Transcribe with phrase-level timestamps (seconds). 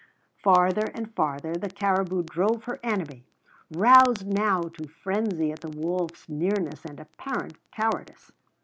[0.43, 3.23] Farther and farther the caribou drove her enemy,
[3.69, 8.31] roused now to frenzy at the wolf's nearness and apparent cowardice.